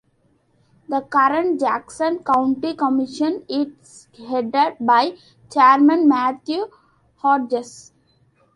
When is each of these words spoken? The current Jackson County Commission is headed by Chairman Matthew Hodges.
The 0.89 1.01
current 1.01 1.59
Jackson 1.59 2.23
County 2.23 2.73
Commission 2.75 3.45
is 3.47 4.07
headed 4.27 4.77
by 4.79 5.15
Chairman 5.53 6.07
Matthew 6.09 6.69
Hodges. 7.17 7.93